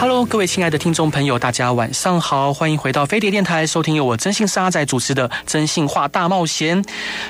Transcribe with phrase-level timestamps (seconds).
[0.00, 6.82] Hello，各位亲爱的听众朋友，大家晚上好，欢迎回到飞碟电台，收听由我征信沙仔主持的《征信话大冒险》。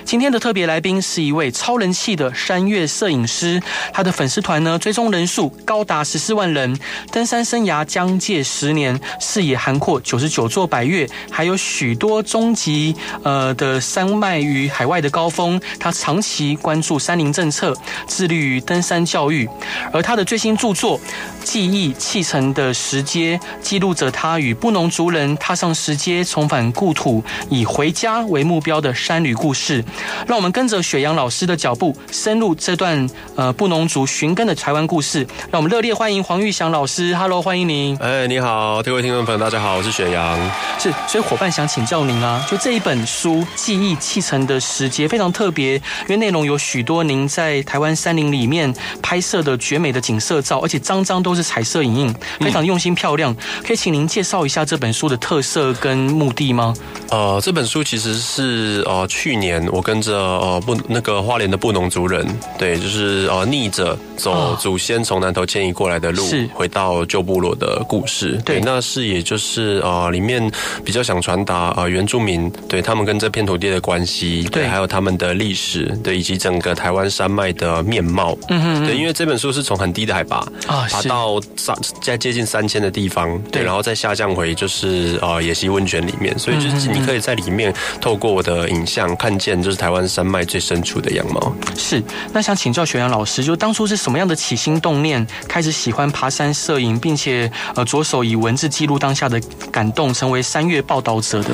[0.05, 3.61] 今天的特别来宾是一位超人气的山岳摄影师，
[3.93, 6.79] 他的粉丝团呢追踪人数高达十四万人，
[7.11, 12.95] 登山生涯将届十年，视野涵括九十九座百岳，还有许多终极
[13.25, 15.61] 呃的山脉与海外的高峰。
[15.81, 19.49] 他长期关注山林政策，致力于登山教育，
[19.93, 20.97] 而他的最新著作
[21.43, 22.59] 《记忆砌成的》。
[22.75, 29.83] 石阶记录着他与布农族人踏上石阶，重返故土，以回家为目标的山旅故事。
[30.27, 35.27] 让我们跟着雪阳老师的脚步，深入这段呃布农族寻根的台湾故事。
[35.51, 37.15] 让我们热烈欢迎黄玉祥老师。
[37.17, 37.97] Hello，欢迎您。
[37.99, 40.39] 哎，你好，各位听众朋友，大家好，我是雪阳。
[40.79, 48.73] 是，所以伙伴想请教您啊，就这一本书《记忆砌成的石阶》非常特别，因为内容有许多您在台湾山林里面
[49.03, 52.81] 拍摄的绝美的景色照，而且张张都是彩色影印，非常用。
[52.81, 56.73] 心漂亮，可以请您介绍一下这本书的特色跟目的吗？
[57.11, 62.27] 呃，这本书其实是呃去年我跟着呃布那个花莲的布农族人，
[62.59, 68.41] 对，就是呃逆着走祖先从南头迁移过来的路，是回到旧部落的故事。
[68.47, 70.51] 对，那是也就是呃里面
[70.83, 78.35] 比较想传达呃原住民对他们跟这片土地的关系，对，还有他们的历史，对，以及整个台湾山脉的面貌。
[78.49, 82.81] 嗯哼，对，因为这本书是从很低的海拔啊爬到上在接近三千。
[82.81, 87.71] 的地方，对，然后再下降回就是呃野溪温泉里面，所以就是你可以在里面
[88.01, 91.53] 透过我的影像看见就是台湾山脉最深处的样貌。
[91.77, 92.03] 是，
[92.33, 99.39] 那想请教学阳老师，就当初是什么样的起心动念，开始喜欢爬山摄影，并且呃着手以文字记录当下的
[99.71, 101.51] 感动，成为三月报道者的？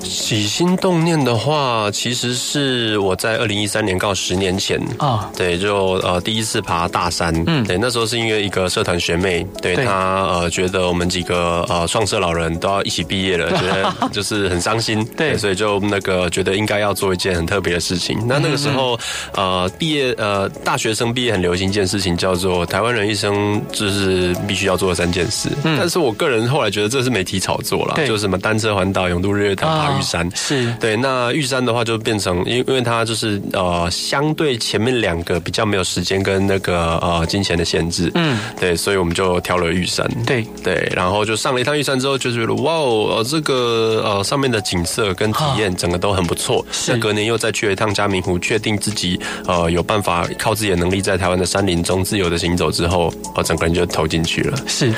[0.00, 10.52] 起心动念的话，其实是我在二零一三年，刚好十年前啊，对，就呃第一次爬大山，嗯，对，那时候是因为一个社团学妹，对，对她呃。
[10.52, 18.18] 觉得我们几个呃创社老人都要一起毕业了， 觉得就是很伤心， 对，所以就那个觉得应该要做一件很特别的事情。
[18.28, 18.98] 那那个时候
[19.34, 25.48] 呃毕业呃大学生毕业很流行一件事情叫做台湾人一生就是必须要做的三件事。
[25.64, 30.30] 嗯，但是我个人后来觉得这是媒体炒作了，就是什么单车环岛、永渡日月潭、爬玉山。
[30.34, 40.01] 是对，那玉山的话就变成因因为它就是呃相对前面两个比较没有时间跟那个呃金钱的限制，嗯，对，所以我们就挑了玉山。
[40.26, 40.46] 对。
[40.62, 46.64] 对，然后就上了一趟玉山之后，就觉得哇哦，这个呃上面的景色跟体验整个都很不错。
[46.70, 54.58] 是，隔年又再去了一趟嘉明湖，确定自己呃有办法靠自己的能力在台湾的山林中自由的行走之后，呃整个人就投进去了。
[54.66, 54.92] 是。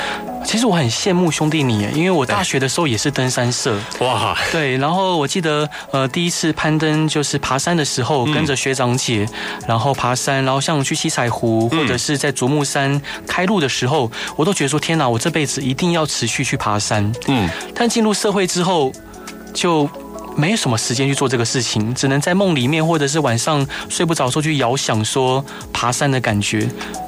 [0.45, 3.75] 其实我很羡慕兄弟你，因为我大学的时候也是登山社。
[3.99, 9.27] 哇，对，然后我记得呃第一次攀登就是爬山的时候，跟着学长姐，
[9.67, 17.11] 然后爬山，然后像去七彩湖或者是在竹木山开路的时候，我都觉得说天哪，我这辈子一定要持续去爬山。
[17.27, 18.91] 嗯，但进入社会之后
[19.53, 19.89] 就。
[20.35, 26.67] 没有什么时间去做这个事情，只能在梦里面或者是晚上睡不着时候去遥想说爬山的感觉，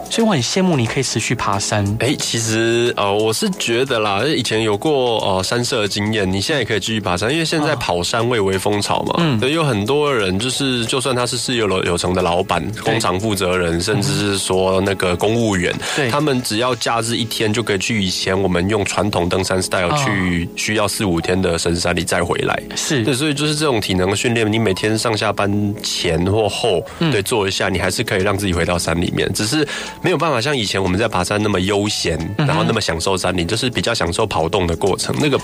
[0.09, 1.85] 所以我很羡慕你可以持续爬山。
[1.99, 9.15] 哎，其实呃，我是觉得啦，以前有过呃山社的经验，你现在也可以继续爬山，因为现在跑山蔚为风潮嘛。
[9.17, 22.57] 嗯，所以有很多人就是，就算他是事业有有成的老板、工厂负责人，甚至是说那个公务员，对，他们只要假日一天就可以去以前我们用传统登山 style 去需要四五天的深山里再回来。
[22.75, 23.03] 是。
[23.17, 29.27] 所以就是这种体能训练，你每天上下班前或后，对，做一下，你还是可以让自己回到山里面。
[29.33, 29.67] 只是
[30.01, 35.37] 没有办法像以前我们在爬山那么悠闲，然后那么享受山林，就是比较享受跑动的过程，那个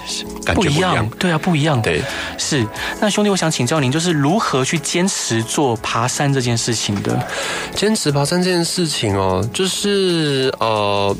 [0.46, 1.10] 感觉不一样。
[1.18, 1.82] 对啊，不一样。
[1.82, 2.02] 对，
[2.38, 2.66] 是。
[3.02, 7.28] 那兄弟，我想请教您，就是如何去坚持做爬山这件事情的？
[7.76, 11.16] 坚持爬山这件事情哦，就是呃。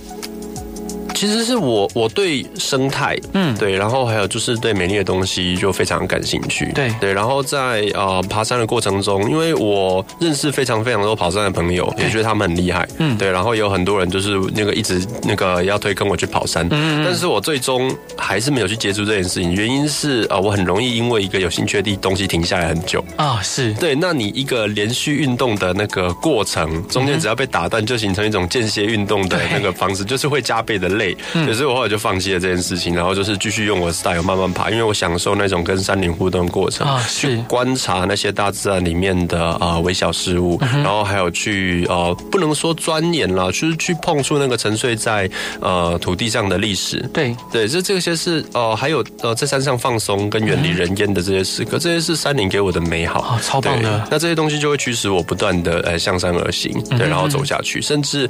[1.14, 6.94] 其实是我我对生态，嗯，对，然后还有就是对美丽的东西就非常感兴趣，对。
[7.00, 23.04] 对，然后在呃爬山的过程中，因为我认识非常非常多跑山的朋友，也觉得他们很厉害，嗯，对，然后有很多人就是那个一直那个要推跟我去跑山，嗯，但是我最终还是没有去接触这件事情，原因是呃，我很容易因为一个有兴趣的东西停下来很久。
[23.18, 23.74] 啊，是。
[23.74, 31.03] 对，那你一个连续运动的那个过程中间只要被打断，就形成一种间歇运动的那个方式，就是会加倍的累。
[31.04, 45.30] 累，可是我后来就放弃了这件事情，然后就是继续用我的 style 慢慢爬，因为我享受那种跟山林互动的过程，去观察那些大自然里面的啊微小事物，然后还有去呃不能说钻研啦，就是去碰触那个沉睡在
[45.60, 47.00] 呃土地上的历史。
[47.14, 54.08] 对对，这这些是呃还有呃在山上放松跟远离人烟的这些时刻，这些是山林给我的美好，超棒的。
[54.10, 58.30] 那这些东西就会驱使我不断的呃向山而行，对，然后走下去，甚至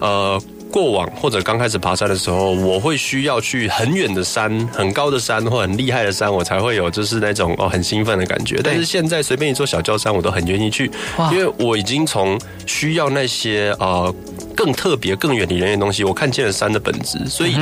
[0.00, 0.40] 呃。
[0.74, 8.60] 过往或者刚开始爬山的时候，我会需要去很远的山、很高的山或很厉害的山，我才会有就是那种哦很兴奋的感觉。
[8.64, 10.90] 但是现在随便一座小郊山，我都很愿意去，
[11.30, 12.36] 因为我已经从
[12.66, 14.12] 需要那些呃
[14.56, 17.56] 更特别、更远离人的东西，我看见了山的本质，所以。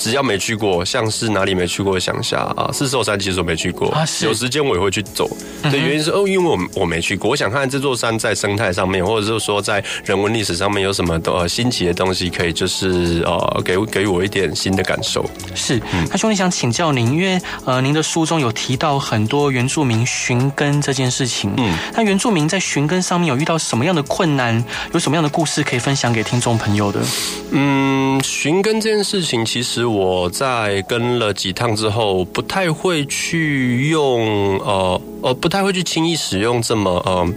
[0.00, 5.28] 只要没去过，像是哪里没去过，想下啊，四兽山其实我没去过，啊、有时间我也会去走。
[5.64, 15.22] 对，原因是哦，因为我我没去过，我想看看这座山在生态上面，或者是说在人文历史上面有什么呃新奇的东西，可以就是呃给给我一点新的感受。
[15.54, 15.78] 是，
[16.10, 24.64] 那兄弟想请教您，因为呃您的书中有提到很多原住民寻根这件事情，嗯，那原住民在寻根上面有遇到什么样的困难，
[24.94, 27.00] 有什么样的故事可以分享给听众朋友的？
[27.50, 29.89] 嗯，寻根这件事情其实。
[29.90, 37.28] 我在跟了几趟之后，不太会去用，呃呃，不太会去轻易使用这么呃。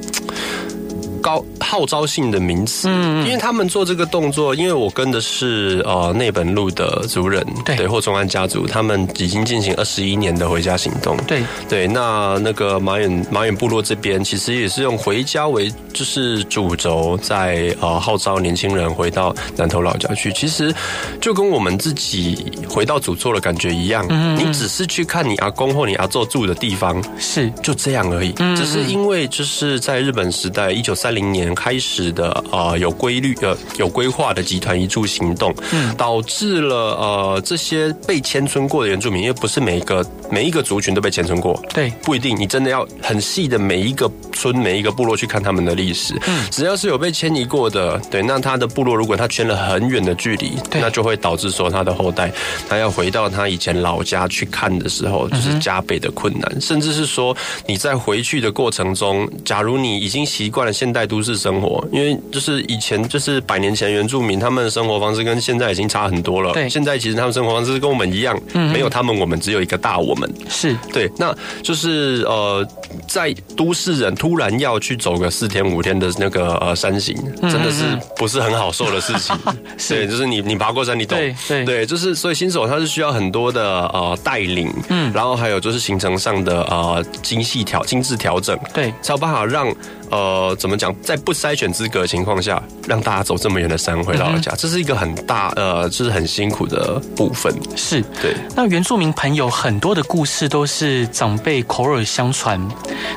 [1.23, 11.41] 高号召性的名词，嗯，因为他们做这个动作，因为我跟的是呃内本路的族人，对，或中安家族，他们已经进行二十一年的回家行动，对。
[11.69, 11.87] 对。
[11.87, 20.33] 那那个马远马远部落这边，其实也是用回家为就是主轴，在呃号召年轻人回到南投老家去。
[20.33, 20.73] 其实
[21.21, 27.49] 就跟我们自己回到祖厝的感觉一样，嗯，你只是去看你阿公或你阿祖住的地方，是。
[27.61, 28.33] 就这样而已。
[28.57, 52.31] 只是因为就是在日本时代，一九三零年开始的呃有规律呃有规划的集团移住行动，嗯，导致了呃这些被迁村过的原住民，因为不是每一个每一个族群都被迁村过，对，不一定，你真的要很细的每一个村每一个部落去看他们的历史，嗯，只要是有被迁移过的，对，那他的部落如果他迁了很远的距离，对，那就会导致说他的后代
[52.67, 57.35] 他要回到他以前老家去看的时候，就是加倍的困难，嗯，甚至是说
[57.67, 61.02] 你在回去的过程中，假如你已经习惯了现代。
[61.05, 66.51] 都市生活，因为就是以前就是百年前原住民他们的生活方式跟现在已经差很多了。
[66.53, 70.31] 对，现在其实他们生活方式跟我们一样，嗯，没有他们，我们只有一个大我们。
[70.49, 72.65] 是对，那就是呃，
[73.07, 77.83] 在都市人突然要去走个四天五天的那个呃山行，真的是
[78.15, 79.35] 不是很好受的事情。
[79.89, 81.17] 对，就是你你爬过山，你懂。
[81.17, 89.73] 对对，对，就是所以新手他是需要很多的呃带领，嗯，然后还有就是行程上的呃精细调精致调整，对，才有办法让。
[90.09, 90.93] 呃，怎么讲？
[91.01, 97.53] 在不筛选资格的情况下，让大家走这么远的山回老家，嗯，这是一个很大呃，就是很辛苦的部分。
[97.75, 98.35] 是对。
[98.55, 102.59] 那原住民朋友很多的故事都是长辈口耳相传。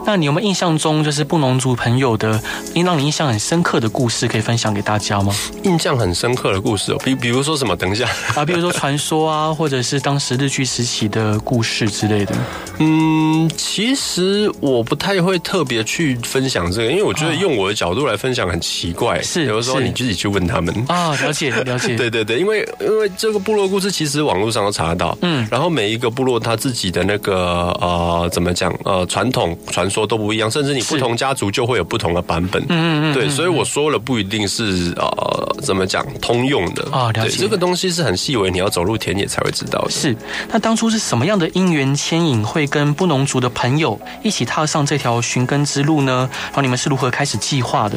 [0.06, 2.40] 那你有没有印象中就是布农族朋友的，
[2.74, 5.34] 让你印象很深刻的故事可以分享给大家吗？
[5.64, 7.76] 印象很深刻的故事哦，比比如说什么？
[7.76, 12.34] 等一下啊，比如说传说啊， 或者是当时日据时期的故事之类的。
[12.78, 16.85] 嗯，其实我不太会特别去分享这个。
[16.90, 20.74] 因为我觉得用我的角度来分享很奇怪，是有的时候你自己去问他们。
[20.88, 27.34] 啊，了解 了解，对对对，因为因为这个部落故事其实网络上都查得到，嗯，然后每一个部落他自己的那个
[27.80, 36.86] 呃怎么讲呃传统传说都不一样，甚至你不同家族就会有不同的版本，嗯嗯嗯，对，所以我说了不一定是呃怎么讲通用的。
[36.92, 39.90] 啊，了解，这个东西是很细微，你要走入田野才会知道的。
[39.90, 40.16] 是，
[40.50, 46.28] 那当初是什么样的因缘牵引，会跟布农族的朋友一起踏上这条寻根之路呢？
[46.46, 46.76] 然后你们。
[46.76, 47.96] 是如何开始计划的？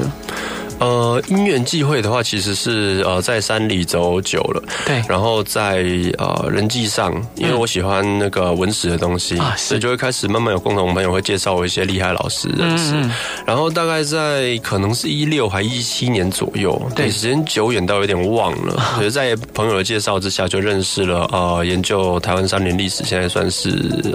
[0.79, 5.83] 呃，因缘际会的话，其实是呃在山里走久了，对，然后在
[6.17, 12.93] 呃人际上，因为我喜欢那个文史的东西，嗯、所以就会开始慢慢有共同朋友会介绍我一些厉害老师认识。
[12.93, 13.11] 嗯嗯，
[13.45, 18.81] 然后大概在可能是一六还一七年左右，对，时间久远到有点忘了。
[18.95, 23.69] 所以在朋友的介绍之下，就认识了呃研究台湾山林历史，现在算是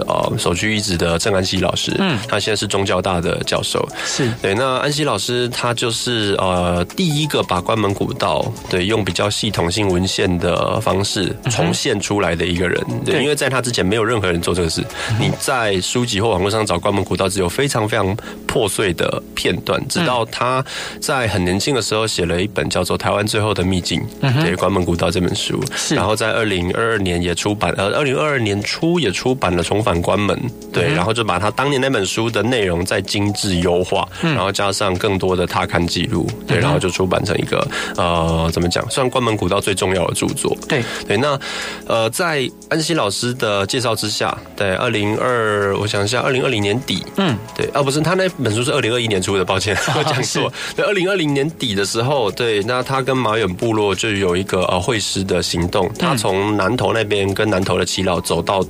[0.07, 1.95] 呃首屈一指的郑安溪老师。
[1.99, 3.87] 嗯，他现在是中教大的教授。
[4.03, 6.54] 是对，那安溪老师他就是呃。
[6.55, 14.81] 呃，第一个把关门古道对用比较系统性文献的方式重现出来的一个人，对，因为在他之前没有任何人做这个事。
[15.19, 18.15] 你在书籍或网络上找关门古道，只有非常非常
[18.47, 19.85] 破碎的片段。
[19.89, 20.63] 直到他
[21.01, 24.01] 在很年轻的时候写了一本叫做《台湾最后的秘境》
[24.41, 25.61] 对关门古道这本书，
[25.93, 30.33] 然后在二零二二年也出版，呃，二零二二年初也出版了《重返关门》，
[30.71, 36.25] 对，然后就把他当年那本书的内容再精致优化，然后加上更多的踏勘记录。
[36.47, 40.55] 对，然后就出版成一个呃，怎么讲，算关门古道最重要的著作。
[40.67, 41.39] 对对，那
[41.87, 50.51] 呃，在安西老师的介绍之下，对，二零二，我想一下，二零二零年底，嗯，对，啊，不是，他那本书是二零二一年出的，抱歉， 我讲错。
[50.75, 58.63] 对，二零二零年底的时候，对，那他跟马远部落就有一个呃会师的行动，他从南投那边跟南投的耆老走到。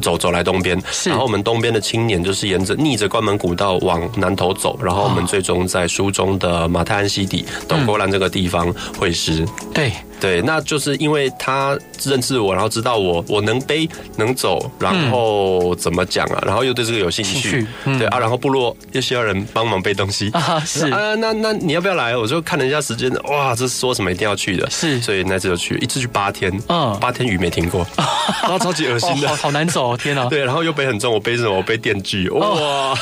[0.00, 9.46] 走走来东边，然后我们东边的青年就是沿着逆着关门古道往南头走，然后我们最终在书中的马太安西底斗勾兰这个地方会师。
[9.72, 9.92] 对。
[10.20, 16.42] 对，那就是因为他认识我，然后知道我我能背能走，然后怎么讲啊？
[16.46, 22.14] 然后又对这个有兴趣，嗯、对啊，然后部落又需要人帮忙背东西啊， 是啊，那那你要不要来？
[22.16, 27.86] 我就看了一下时间，哇，这是说什么一定要去的，是，所以那次就去，一次去八天，嗯，八天雨没停过，
[28.42, 30.26] 然后超级恶心的，哦、好，好难走，天哪！
[30.30, 31.56] 对，然后又背很重，我背什么？
[31.56, 32.94] 我背电锯，哇，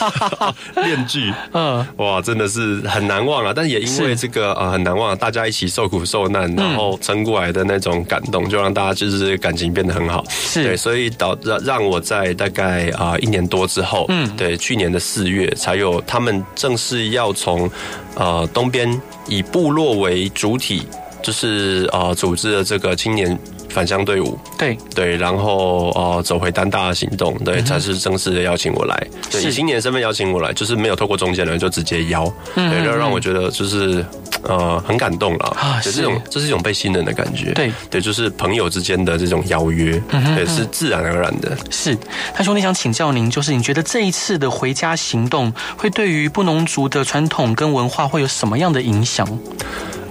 [0.75, 3.53] 电锯，嗯，哇，真的是很难忘啊！
[3.55, 6.97] 但也因为这个啊，很难忘，大家一起受苦受难，然后。
[7.09, 10.23] 撑过来的那种感动，就让大家就是感情变得很好。
[10.29, 17.71] 是对，所以导让让我在大概啊一年多之后，嗯，对，去年的四月才有他们正式要从
[18.15, 20.83] 呃东边以部落为主体，
[21.23, 23.39] 就是呃组织的这个青年。
[23.69, 24.77] 返乡队伍，对。
[24.95, 34.05] 对，然后呃，走回单大的行动，对，才是正式的邀请我来，对，以青年身份邀请我来，就是没有透过中间人，就直接邀，对，让让我觉得就是
[34.43, 37.73] 呃很感动了啊，是这种这是一种被信任的感觉，对。
[37.91, 41.57] 对，就是朋友之间的这种邀约，对，是自然而然的。
[41.71, 41.97] 是，
[42.35, 49.27] 他兄弟想请教您，就是你觉得这一次的回家行动会对于布农族的传统跟文化会有什么样的影响？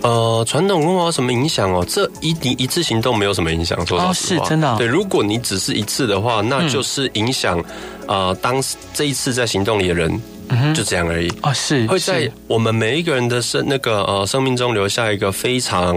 [0.04, 1.84] 呃，传统文化有什么影响哦？
[1.88, 4.76] 这一一一次行动没有什么影响，说实话，哦、是真的、哦。
[4.78, 7.60] 对，如果你只是一次的话，那就是影响、
[8.08, 8.62] 嗯、呃，当
[8.94, 11.30] 这一次在行动里的人，嗯，就这样而已。
[11.42, 15.96] 啊、哦，是会在我们每一个人的生那个呃生命中留下一个非常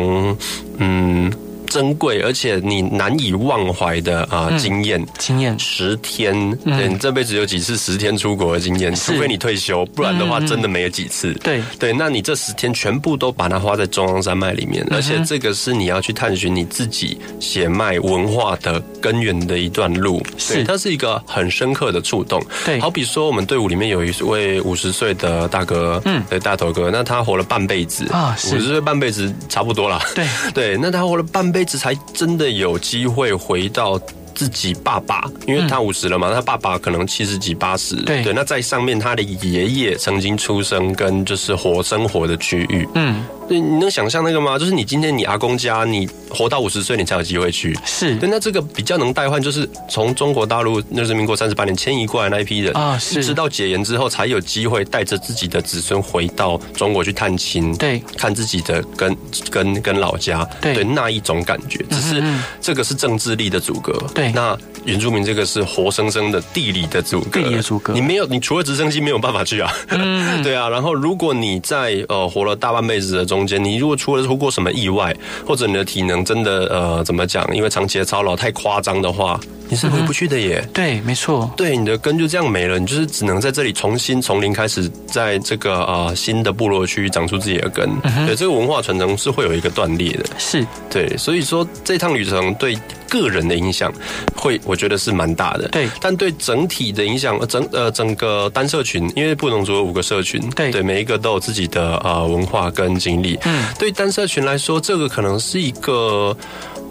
[0.78, 1.32] 嗯。
[1.70, 5.56] 珍贵而且你难以忘怀的啊经验，经验。
[5.58, 6.34] 十天，
[6.64, 8.92] 对，你这辈子有几次十天出国的经验？
[8.92, 11.32] 除非你退休，不然的话真的没有几次。
[11.34, 11.62] 对。
[11.78, 20.20] 对，那你这十天全部都把它花在中央山脉里面，而且这个是你要去探寻你自己血脉文化的根源的一段路。
[20.36, 22.42] 是，它是一个很深刻的触动。
[22.64, 28.08] 对，好比说我们队伍里面有一位五十岁的大哥，嗯，对，大头哥，那他活了半辈子。
[28.10, 30.00] 啊，五十岁半辈子差不多了。
[30.14, 30.26] 对。
[30.52, 31.80] 对，那他活了半辈子。
[31.80, 33.98] 才真的有机会回到
[34.40, 37.94] 自己爸爸，因为他五十了嘛，他爸爸可能七十几、八十。
[37.96, 42.88] 对，那在上面，他的爷爷曾经出生跟就是活生活的区域。
[42.94, 43.22] 嗯。
[43.50, 44.56] 对，你能想象那个吗？
[44.56, 47.76] 就是你今天你阿公家，你活到五十岁，你才有机会去。
[47.84, 59.16] 是，对，那这个比较能代换，就是从中国大陆那是民国三十八年迁移过来那一批人啊，是，直到解严之后，才有机会带着自己的子孙回到中国去探亲，对，看自己的跟
[59.50, 62.22] 跟跟老家，对，对，那一种感觉，只是
[62.60, 73.40] 这个是政治力的阻隔，对，那原住民这个是活生生的地理的阻隔，地理的阻隔，你没有，你除了直升机没有办法去啊，嗯， 对啊，然后如果你在呃活了大半辈子的中。
[73.40, 77.42] 中间，你如果出了出过什么意外，或者你的体能真的呃怎么讲？
[77.56, 80.60] 因为长期的操劳太夸张的话，你是回不去的耶。
[80.62, 81.50] 嗯、对，没错。
[81.56, 87.88] 对，你的根就这样没了，你就是只能在这里重新从零开始，在这个呃新的部落区长出自己的根。
[88.02, 90.26] 嗯、对，这个文化传承是会有一个断裂的。
[90.38, 92.76] 是对，所以说这趟旅程对
[93.08, 93.92] 个人的影响
[94.36, 95.68] 会，我觉得是蛮大的。
[95.68, 103.38] 对，但对整体的影响，整呃整个单社群，因为布农族有五个社群，对对，每一个都有自己的呃文化跟经历。
[103.44, 106.36] 嗯，对单社群来说，这个可能是一个，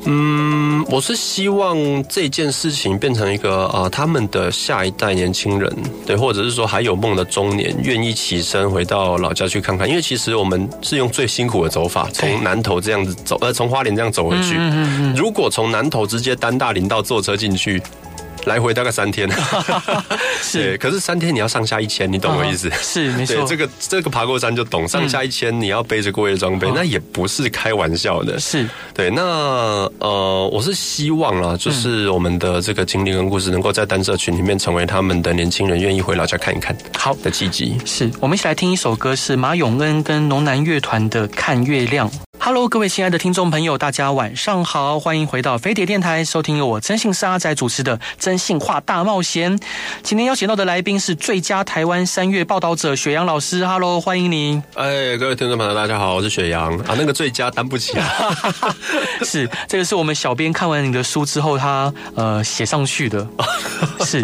[0.05, 1.77] 嗯，我是希望
[2.07, 5.71] 这件事情变成一个啊、呃，他们的下一代年轻人，
[6.05, 9.87] 对，或者是说还有梦的中年，愿意起身回到老家去看看。
[9.87, 14.55] 因为其实我们是用最辛苦的走法，从南头这样子走，呃，从花莲这样走回去。
[14.57, 17.81] 嗯嗯嗯，如果从南头直接单大林道坐车进去。
[18.45, 19.29] 来回大概三天，
[20.41, 22.69] 是，可是三天你要上下一千，你懂我意思？
[22.81, 23.43] 是，没错。
[23.45, 28.39] 这个这个爬过山就懂，上下一千你要背着过夜装备，那也不是开玩笑的。
[28.39, 29.09] 是，对。
[29.09, 29.21] 那
[29.99, 37.77] 呃，我是希望啊，就是我们的这个经历跟故事，能够在单社群里面成为他们的年轻人愿意回老家看一看好的契机。
[37.85, 42.09] 是，我们一起来听一首歌，是马永恩跟农南乐团的《看月亮》。
[42.41, 49.55] Hello，各位亲爱的听众朋友，大家晚上好，欢迎回到飞碟电台，收听由我征信社阿仔主持的《真性话大冒险》。
[50.01, 53.65] 今天邀请到的来宾是最佳台湾三月报道者雪阳老师。
[53.65, 54.63] Hello，欢迎您。
[54.73, 56.95] 哎，各位听众朋友，大家好，我是雪阳啊。
[56.97, 58.07] 那个最佳担不起啊。
[59.21, 63.27] 是这个是我们小编看完你的书之后，他呃写上去的。
[64.05, 64.21] 是，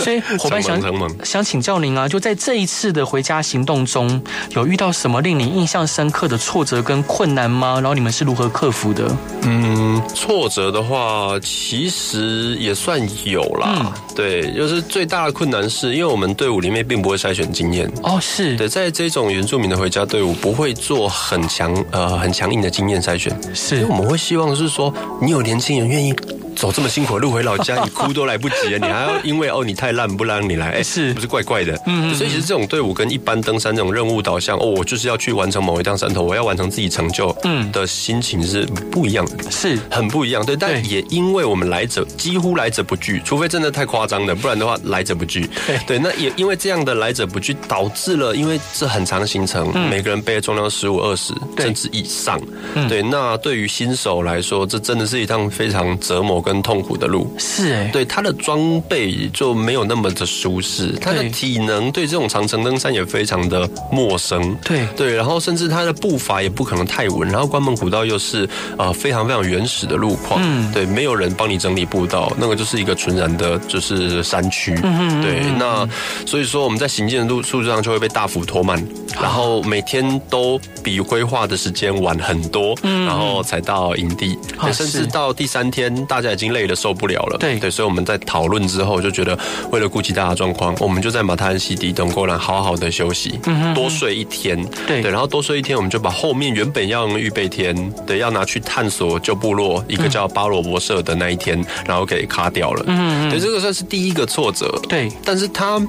[0.00, 0.80] 所以伙伴想
[1.24, 7.74] 想请教您啊，就在这一次的回家行动中，有遇到什么令你印象深刻的挫折跟困难吗？
[7.74, 9.14] 然后你们是如何克服的？
[9.42, 13.74] 嗯，挫折的话，其实也算有啦。
[13.80, 26.14] 嗯、对，就是最大的困难是因为我们队伍里面并不会筛选经验哦，是对，在这种原住民的回家队伍不会做很强呃很强硬的经验筛选，是，因为我们会希望是说你有年轻人愿意。
[26.62, 31.12] 走这么辛苦的路回老家，你哭都来不及了，你还要因为哦你太烂不让你来，哎是。
[31.12, 31.76] 不是怪怪的？
[31.86, 37.72] 嗯，所以其实这种队伍跟一般登山这种任务导向，哦我就是要去完成某一趟山头，我要完成自己成就，嗯。
[37.72, 39.76] 的心情是不一样的，是。
[39.90, 40.46] 很不一样。
[40.46, 45.50] 对，但也因为我们来者几乎来者不拒，除非真的太夸张的，不然的话来者不拒。
[45.66, 45.80] 对。
[45.84, 52.40] 对，那也因为这样的来者不拒，导致了因为这很长的行程，每个人背的重量十五二十甚至以上，
[52.88, 57.32] 对，那对于新手来说，这真的是一趟非常折磨跟痛苦的路。
[57.38, 57.72] 是。
[57.72, 64.54] 哎，对他的装备就没有那么的舒适，他的体能对这种长城登山也非常的陌生。
[64.64, 64.86] 对。
[64.96, 74.74] 对，然后甚至他的步伐也不可能太稳，然后关门古道又是啊非常非常原始的路况，嗯，对，没有人帮你整理步道，那个就是一个纯然的就是山区。
[74.82, 75.88] 嗯对，那
[76.26, 78.82] 所以说我们在行进的路速度上就会被大幅拖慢，
[79.20, 84.36] 然后每天都比规划的时间晚很多，嗯，然后才到营地，
[84.72, 87.36] 甚至到第三天大家已经累得受不了了。
[87.38, 89.38] 对对，所以我们在讨论之后就觉得，
[89.70, 93.38] 为了顾及大家状况，我们就在马太安西迪等过来好好的休息，
[93.74, 94.62] 多睡一天。
[94.86, 102.84] 对对，然后多睡一天，我们就把后面原本要用预备天，对，要拿去探索旧部落一个叫巴罗博社的那一天，然后给卡掉了。
[102.86, 104.80] 嗯嗯，对，这个算是第一个挫折。
[104.88, 105.80] 对，但是他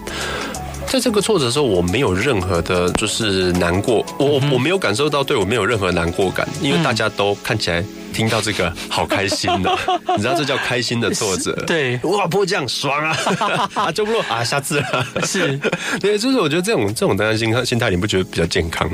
[0.87, 7.83] 在这个挫折的时候，我没有任何的，就是难过，我我没有感受到对我没有任何难过感，因为大家都看起来。
[8.13, 9.77] 听到这个好开心的，
[10.15, 11.51] 你知道这叫开心的作者。
[11.67, 13.17] 对，哇，迫降爽啊！
[13.73, 15.05] 啊，救不落啊，下次了。
[15.23, 15.59] 是，
[15.99, 18.89] 对，就是我觉得这种这种登山心心态，你不觉得比较健康？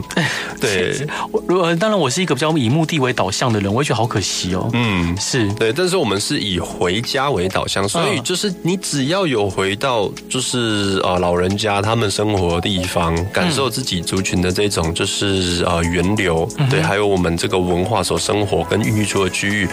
[0.59, 1.05] 对，
[1.47, 4.69] 如果当然我是一个比较以目的为导向的人，我也觉得好可惜哦。
[4.73, 19.08] 嗯，是对，但是我们是以回家为导向，所以就是你只要有回到就是呃老人家他们生活的地方，感受自己族群的这种就是呃源流，对，还有我们这个文化所生活跟孕育。
[19.09, 19.67] 出的区域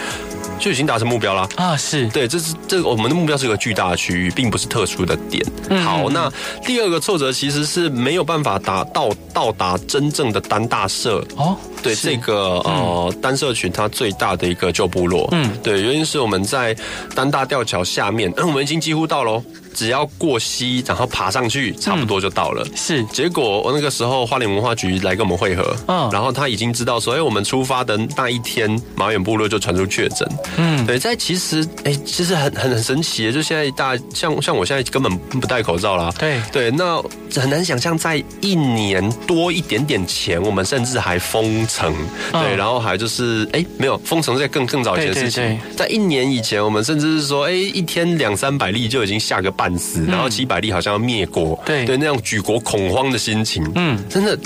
[0.59, 1.77] 就已经达成目标了啊！
[1.77, 5.44] 是对，这是这个我们的目标是一个巨大的区域，并不是特殊的点。
[5.85, 6.33] 好，那
[6.64, 11.57] 第二个挫折其实是没有办法达到到达真正的单大社哦。
[11.83, 16.75] 对，这个呃单社群它最大的一个旧部落，嗯，对，原因是我们在
[17.14, 19.42] 单大吊桥下面，嗯， 我们已经几乎到喽。
[19.77, 22.65] 只要过溪，然后爬上去，差不多就到了。
[22.65, 30.27] 嗯、是，结果我那个时候花莲文化局来跟我们会合，嗯，然后他已经知道说，哎，我们出发的那一天，马远部落就传出确诊。
[30.57, 36.11] 嗯，对，在其实，哎，其实很很很神奇的，就现在大像像我现在根本不戴口罩啦。
[36.19, 37.03] 对对，那
[37.35, 41.95] 很难想象，在一年多一点点前，我们甚至还封城，
[42.33, 45.61] 嗯、对，然后还就是，哎，没有封城在更更早以前的事情。
[45.77, 49.65] 在一年以前，我们甚至是说，哎，一天两三百例就已经下个半。
[49.66, 51.85] 半死，然后几百例好像要灭国，对。
[51.85, 54.37] 对，那样举国恐慌的心情，嗯，真的，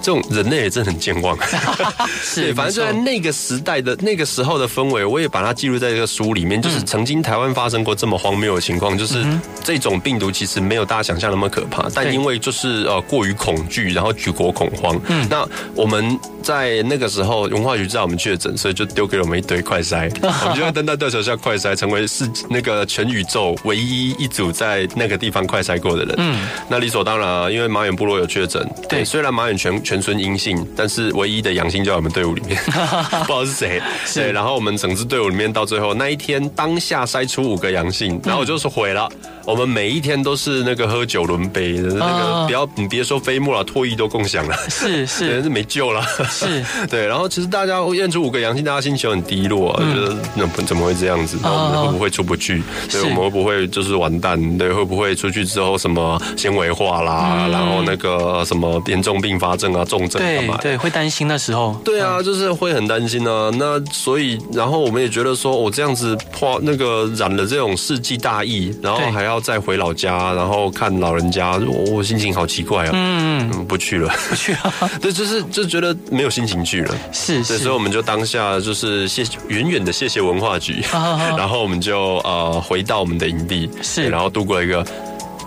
[0.00, 1.36] 这种人类也真的很健忘。
[2.22, 6.62] 是，对，反正就在那个时代的那个时候的氛围，我也把它记录在这个书里面。
[6.62, 9.24] 就是曾经台湾发生过这么荒谬的情况，就是
[9.64, 15.00] 这种病毒其实没有大家想象那么可怕，但因为就是呃过于恐惧，然后举国恐慌。
[15.08, 24.67] 嗯，那我们在那个时候文化局知道我们确诊，所以就丢给了我们一堆快筛， 我们就在登丹吊桥下快筛，成为是那个全宇宙唯一一组在。
[24.68, 32.58] 在那个地方快筛过的人，嗯，那理所当然啊，因为马远部落有确诊，对，虽然马远全全村阴性，但是唯一的阳性就在我们队伍里面，
[33.26, 33.80] 不知道是谁，
[34.14, 39.08] 对，然后我们整支队伍里面到最后那一天当下筛出五个阳性，然后我就是毁了。
[39.46, 46.62] 我们每一天都是那个喝酒轮杯的，那个不要你别说飞沫了，唾液都共享了，是是， 是没救了，是。
[46.90, 47.06] 对。
[47.06, 51.38] 然后其实大家验出五个阳性，大家心情很低落，觉得那怎么会这样子？
[51.42, 52.62] 我们会不会出不去？
[52.90, 54.38] 对，我们会不会就是完蛋？
[54.56, 57.48] 对，会不会出去之后什么纤维化啦？
[57.50, 60.56] 然后那个什么严重并发症啊、重症干嘛？
[60.62, 61.74] 对，会担心的时候。
[61.84, 63.50] 对啊，就是会很担心啊。
[63.54, 69.38] 那所以，然后我们也觉得说，我这样子破那个染了这种世纪大疫，然后还要。
[69.48, 72.90] 再回老家，然后看老人家，我、哦、心情好奇怪啊、哦！
[72.92, 74.74] 嗯嗯，不去了，不去了。
[75.00, 76.94] 对，就是就觉得没有心情去了。
[77.12, 80.84] 是，是，所以我们就当下就是谢远远的谢谢文化局，
[81.38, 84.86] 然后我们就呃回到我们的营地，是，然后度过一个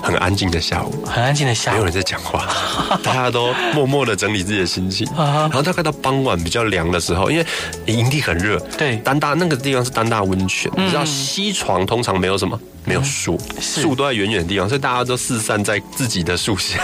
[0.04, 2.46] 很安静的下午，很安静的下午，没有人在讲话，
[3.02, 5.08] 大家都默默的整理自己的心情。
[5.16, 7.46] 然后大概到傍晚比较凉的时候，因为
[7.86, 12.60] 营地很热，对，丹大那个地方是丹大温泉，你知道西床通常没有什么。
[12.84, 16.80] 没有树，树都在远远的地方，所以大家都四散在自己的树下。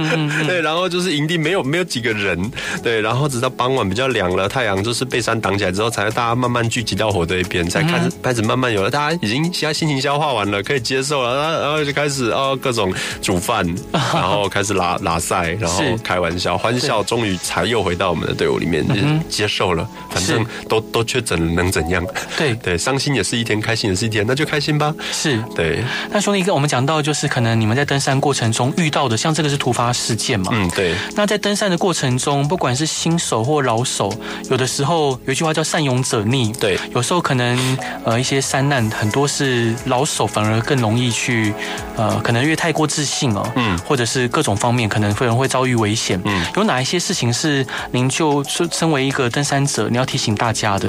[0.46, 2.50] 对，然后就是营地没有没有几个人，
[2.82, 18.84] 对，然后直到傍晚比较凉了，太阳就是被山挡起来之后，才大家慢慢聚集到火堆边，才开始开始慢慢有了，大家已经现在心情消化完了，可以接受了，然后就开始哦各种煮饭，然后开始拉拉赛，然后开玩笑欢笑，终于才又回到我们的队伍里面，
[19.28, 22.04] 接受了，反正都都确诊了，能怎样？
[22.38, 24.94] 对对，伤心也是一天，开心也是一天，那就开心吧。
[25.12, 25.41] 是。
[25.54, 30.50] 对，那兄弟哥，我们讲到就是可能你们在登山过程中遇到的，像这个是突发事件嘛？
[30.52, 30.94] 嗯，对。
[31.14, 34.12] 那在登山的过程中，不管是新手或老手，
[34.50, 36.78] 有的时候有一句话叫“善勇者逆”，对。
[36.94, 41.52] 有时候可能呃一些山难很多是老手反而更容易去
[41.96, 46.44] 呃，可能因为太过自信哦，嗯，或者是各种方面可能会会遭遇危险，嗯。
[46.56, 50.88] 有哪一些事情是您就身为一个登山者，你要提醒大家的？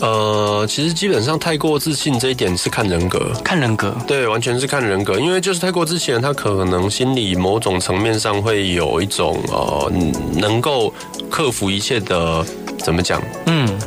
[0.00, 9.92] 呃，其实基本上太过自信这一点是看人格，看人格，对，完全是看人格，因为就是太过自信，他可能心里某种层面上会有一种呃，
[10.34, 10.92] 能够
[11.30, 12.44] 克服一切的，
[12.78, 13.22] 怎么讲？
[13.46, 13.77] 嗯，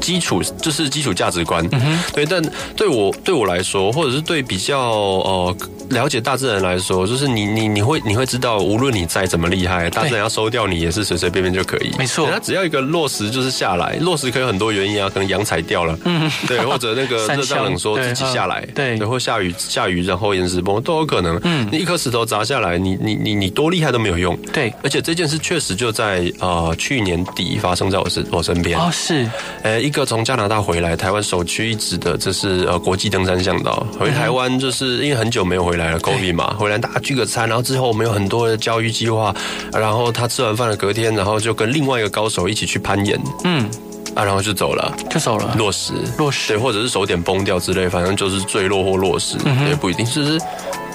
[0.00, 2.42] 基础就是基础价值观，嗯，对，但
[2.76, 5.56] 对我对我来说，或者是对比较呃。
[5.90, 11.90] 了解大自然来说，就是你你你会你会知道，无论你再怎么厉害，大自然要收掉你也是随随便便就可以。
[11.98, 21.36] 没错，它只要一个落石就是下来，落石可以有很多原因啊，可能阳踩掉了，嗯，对，或者那个 热胀冷缩自己下来，对，然后下雨下雨然后岩石崩都有可能。
[21.42, 24.36] 嗯，你一颗石头砸下来，你你你你多厉害都没有用。
[24.52, 28.78] 对，而且这件事确实就在呃去年底发生在我身我身边。
[28.78, 29.28] 哦，是，
[29.64, 33.84] 呃，一个从加拿大回来，台湾首屈一指的，这是呃国际登山向导。
[33.98, 36.54] 回台湾，就是因为很久没有回来了，COVID 嘛。
[36.56, 39.34] 回来大家聚个餐，然后之后我们有很多的教育计划，
[39.72, 43.68] 然后他吃完饭的隔天，然后就跟另外一个高手一起去攀岩，嗯，
[44.14, 50.40] 啊，然后就走了，就走了，落石，落石，对，或者是手点崩掉之类，反正就是坠落或落石，嗯、也不一定，就是。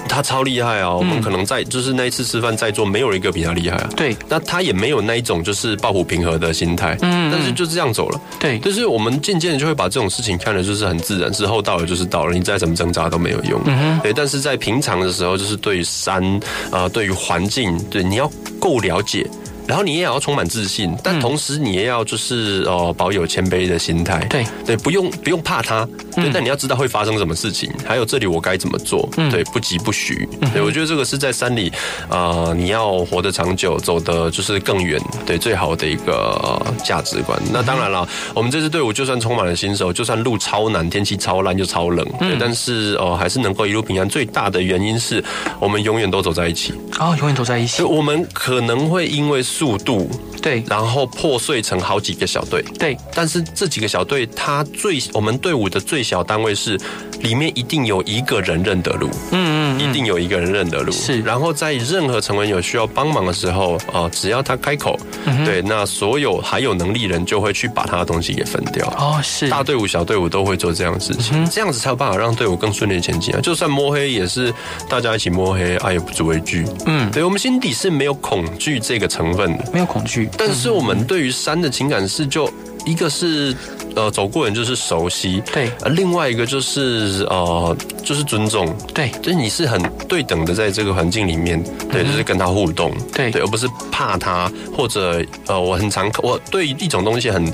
[0.08, 0.94] 他超厉害啊！
[0.94, 3.88] 我们可能在就是那一次吃饭在座没有一个比他厉害啊。
[3.96, 6.96] 对，那他也没有那一种就是抱负平和的心态。
[7.02, 8.20] 嗯，但是就这样走了。
[8.38, 13.60] 对，就是我们渐渐的就会把这种事情看的就是很自然，之后到了就是到了，你再怎么挣扎都没有用。
[13.66, 14.00] 嗯哼。
[14.02, 16.22] 对，但是在平常的时候，就是对于山
[16.70, 19.26] 啊、呃，对于环境，对你要够了解。
[19.66, 24.18] 然后你也要充满自信，但同时你也要就是呃保有谦卑的心态。
[24.30, 29.08] 对对，不用不用怕他，对，但你要知道会发生什么事情，还有这里我该怎么做。
[29.30, 30.28] 对，不急不徐。
[30.52, 31.72] 对，我觉得这个是在山里
[32.08, 37.36] 啊，你要活得长久，走得就是更远，对，最好的一个价值观。
[37.52, 44.08] 那当然了，我们这支队伍就算充满了新手，就算路超难，天气超烂又超冷，对，但是哦还是能够一路平安。
[44.08, 45.22] 最大的原因是
[45.58, 46.72] 我们永远都走在一起。
[47.00, 47.82] 哦，永远都在一起。
[47.82, 49.42] 我们可能会因为。
[49.56, 50.06] 速度
[50.42, 52.62] 对，然后破碎成好几个小队。
[52.78, 56.78] 对，但是这几个小队，它最我们队伍的最小单位是
[57.20, 60.92] 里面一定有一个人认得路，嗯嗯，一定有一个人认得路。
[60.92, 64.98] 是，然后在任何成员有需要帮忙的时候啊，只要他开口，
[65.44, 68.86] 对，那所有还有能力人就会去把他的东西给分掉。
[68.98, 69.48] 哦，是。
[69.48, 73.40] 大队伍小队伍都会做这样的事情，这样子才有办法让队伍更顺利前进啊。
[73.40, 74.52] 就算摸黑也是
[74.88, 79.64] 大家一起摸黑，啊也不足为惧，嗯，对我们心底是没有恐惧这个成分的。
[79.72, 82.50] 没有恐惧，但是我们对于山的情感是，就
[82.86, 83.54] 一个是
[83.94, 93.30] 呃走过人就是熟悉，对，而另外一个就是呃就是尊重，对，就是你是很对等的在这个环境里面，对，就是跟他互动，对。
[93.30, 97.44] 对，而不是怕他或者呃我很常我对一种东西很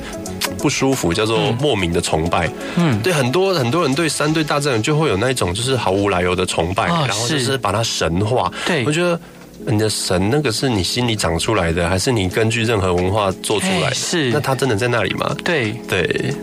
[0.59, 7.59] 不舒服，叫做莫名的崇拜，嗯，对，很多很多人对三对大自然就会有那一种就是毫无来由的崇拜，然后就是。
[7.63, 9.19] 把它神化，对，我觉得。
[9.67, 13.95] 你的神那个是你心里长出来的，还是你根据任何文化做出来的？
[13.95, 15.35] 是，那他真的在那里吗？
[15.45, 16.35] 对对。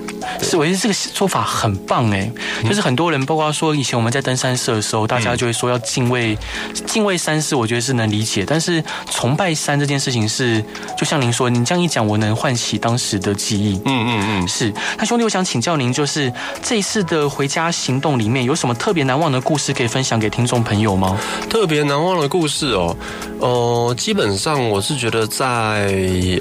[0.42, 2.30] 是，我觉得这个说法很棒哎，
[2.64, 6.38] 就是很多人，包括说以前我们在登山社的时候，大家就会说要敬畏，
[6.86, 8.44] 敬畏山是，我觉得是能理解。
[8.46, 10.64] 但是崇拜山这件事情是，
[10.98, 13.82] 就像您说，您这样一讲，我能唤起当时的记忆。
[13.86, 14.72] 嗯嗯嗯，是。
[14.98, 21.18] 那兄弟，我想请教您，就是这一次的回家行动里面有什么特别难忘的故事可以分享给听众朋友吗？
[21.50, 22.96] 特别难忘的故事哦，
[23.39, 25.93] 呃，基本上我是觉得在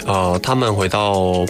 [0.07, 1.45] 呃，他们回到。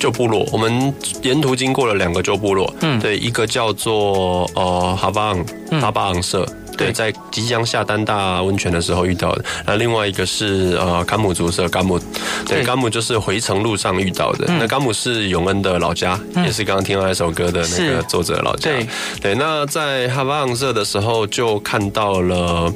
[0.00, 5.44] 旧部落，我们沿途经过了两个旧部落，嗯，对，一个叫做呃哈巴昂
[5.80, 6.46] 哈巴昂社，
[6.78, 9.44] 对，在即将下丹大温泉的时候遇到的。
[9.66, 12.00] 那另外一个是呃甘姆族社甘姆，
[12.46, 14.46] 对，甘姆就是回程路上遇到的。
[14.46, 18.70] 那甘姆是永恩的老家，也是刚刚听到那首歌的那个作者的老家。
[18.70, 18.86] 对，
[19.20, 19.34] 对。
[19.34, 22.72] 那在哈巴昂社的时候就看到了，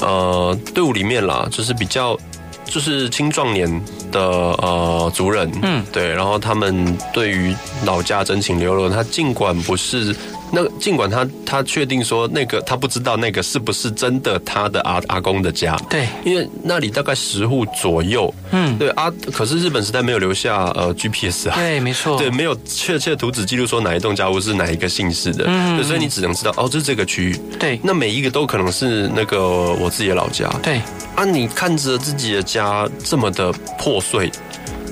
[0.00, 2.18] 呃，队伍里面啦，就是比较。
[2.66, 3.68] 就是青壮年
[4.12, 7.52] 的呃族人，嗯，对，然后他们对于
[7.84, 10.14] 老家真情流露，他尽管不是。
[10.52, 29.40] 那尽管他他确定说那个他不知道那个是不是真的他的阿阿公的家，对，因为那里大概十户左右，嗯，对啊，可是日本时代没有留下呃 GPS 啊，对，没错，对，没有确切图纸记录说哪一栋家屋是哪一个姓氏的，嗯，对，所以你只能知道哦，这是这个区域，对，那每一个都可能是那个
[29.74, 30.80] 我自己的老家，对，
[31.14, 34.30] 啊，你看着自己的家这么的破碎。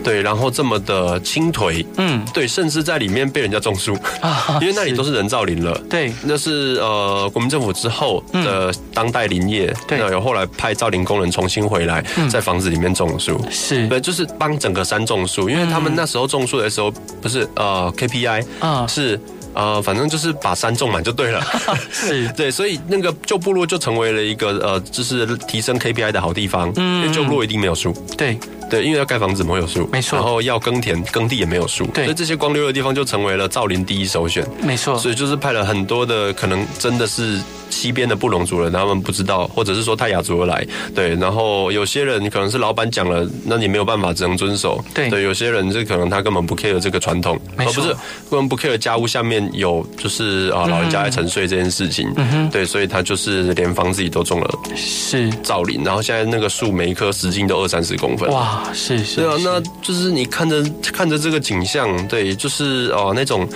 [0.02, 5.76] 对，然后这么的倾颓，嗯，对，甚至在里面被人家种树啊， 因为那里都是人造林了。
[5.90, 19.18] 对，那是呃国民政府之后的当代林业，对，有后来派造林工人重新回来，在房子里面种树，是，对，就是帮整个山种树，因为他们那时候种树的时候不是呃 KPI 啊，是
[19.54, 21.42] 呃反正就是把山种满就对了，
[21.90, 22.28] 是。
[22.36, 28.38] 对，所以那个旧部落就成为了一个呃就是提升 KPI 的好地方，嗯，因为旧部落一定没有树，对。
[28.68, 30.16] 对，因为要盖房子，没有树，没错。
[30.16, 32.04] 然后要耕田，耕地也没有树，对。
[32.04, 34.98] 所以这些光溜的地方就成为了造林第一首选，没错。
[34.98, 37.40] 所以就是派了很多的，可能真的是。
[37.78, 41.14] 西边的布隆族人，他们不知道，或者是说泰雅族而来，对。
[41.14, 44.84] 然后有些人可能是老板讲了，那你没有办法，只能遵守。
[44.92, 47.88] 对，对，有些人是可能他根本不 care 这个传统，而不是
[48.28, 52.12] 根本不 care 家屋下面有就是啊老人家来沉睡这件事情。
[52.16, 58.28] 嗯哼，对，所以他就是连房子里都种了是造林，然后现在那个树每一棵直径都二三十公分。
[58.32, 59.20] 哇，是是。
[59.20, 63.48] 对啊，那就是你看着看着这个景象，对，就是哦那种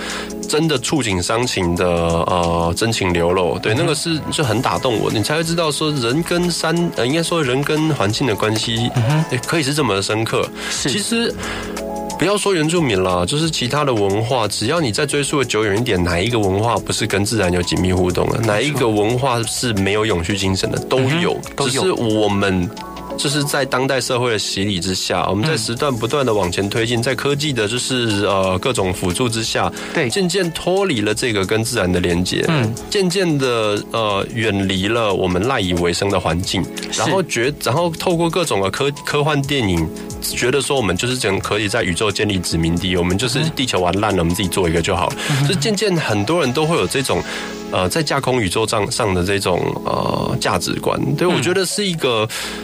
[0.47, 3.93] 真的触景伤情的呃真情流露，对，那个。
[3.93, 8.89] 是就很打动我，你才会知道说人跟山，呃，应该说人跟环境的关系，
[9.31, 10.47] 也可以是这么的深刻。
[10.69, 11.33] 其实
[12.17, 18.39] 不要说原住民啦，就是其他的文化，只要你再追溯的久远一点，哪一个文化不是跟自然有紧密互动的？
[18.39, 20.77] 哪一个文化是没有永续精神的？
[20.79, 22.69] 都有，都有，只是我们。
[23.17, 36.65] 就是在当代社会的洗礼之下，我们在时段不断的往前推进，在科技的就是呃各种辅助之下，对，渐渐脱离了这个跟自然的连接，嗯，渐渐的呃远离了我们赖以为生的环境，
[36.97, 39.87] 然后觉，然后透过各种的科科幻电影，
[40.21, 45.15] 觉得说我们就是讲可以在宇宙建立殖民地，我们就是地球玩烂了，我们自己做一个就好了。
[45.47, 47.23] 就渐渐很多人都会有这种
[47.71, 52.27] 呃在架空宇宙上上的这种呃价值观，对，我觉得是一个。
[52.57, 52.62] 嗯，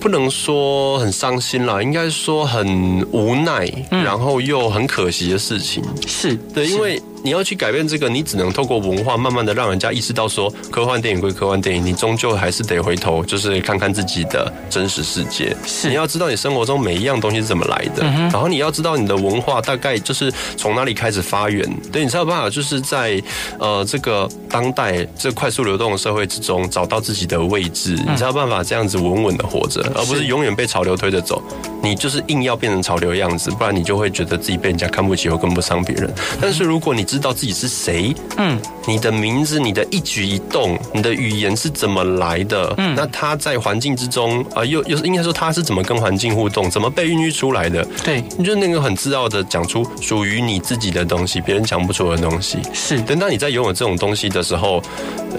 [0.00, 5.82] 不能说很伤心啦，应该说很无奈，嗯、然后又很可惜的事情。
[6.06, 7.00] 是对，因为。
[7.22, 15.56] 你要去改变这个，你只能透过文化，慢慢的让人家意识到说，科幻电影归科幻电影，你终究还是得回头，就是看看自己的真实世界。
[15.66, 23.20] 是，你要知道你生活中每一样东西是怎么来的，然后你要知道你的文化大概就是从哪里开始发源，对，你才有办法就是在
[23.58, 31.42] 呃这个当代这快速流动的社会之中找到自己的位置，你才有办法这样子稳稳的活着，而不是永远被潮流推着走。
[31.82, 36.12] 你就是硬要变成潮流样子，不然你就会觉得自己被人家看不起又跟不上别人。
[36.40, 47.82] 但是如果你知道自己是谁，嗯，你的名字、你的一举一动、你的语言是怎么来的，嗯，那他在环境之中啊，又又应该说他是怎么跟环境互动，怎么被孕育出来的？
[48.04, 52.58] 对，你就那个很自傲的讲出属于你自己的东西，别人讲不出的东西。
[52.74, 54.82] 是，等到你在拥有这种东西的时候，